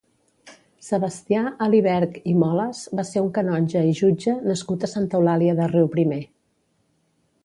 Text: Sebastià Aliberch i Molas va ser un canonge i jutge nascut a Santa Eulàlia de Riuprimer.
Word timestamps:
Sebastià 0.85 1.41
Aliberch 1.65 2.15
i 2.31 2.33
Molas 2.45 2.81
va 3.01 3.05
ser 3.09 3.23
un 3.27 3.29
canonge 3.37 3.83
i 3.89 3.93
jutge 4.01 4.35
nascut 4.53 4.87
a 4.89 4.93
Santa 4.95 5.21
Eulàlia 5.21 5.59
de 5.61 5.69
Riuprimer. 5.77 6.23